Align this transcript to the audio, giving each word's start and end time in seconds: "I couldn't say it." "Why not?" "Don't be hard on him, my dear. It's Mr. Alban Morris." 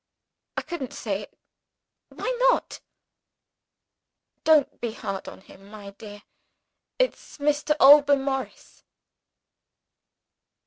"I 0.57 0.63
couldn't 0.63 0.93
say 0.93 1.21
it." 1.21 1.37
"Why 2.09 2.35
not?" 2.49 2.79
"Don't 4.43 4.81
be 4.81 4.93
hard 4.93 5.27
on 5.29 5.41
him, 5.41 5.67
my 5.69 5.91
dear. 5.91 6.23
It's 6.97 7.37
Mr. 7.37 7.75
Alban 7.79 8.23
Morris." 8.23 8.83